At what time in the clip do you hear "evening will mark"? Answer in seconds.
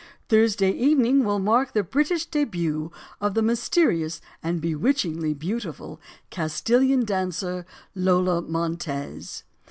0.71-1.73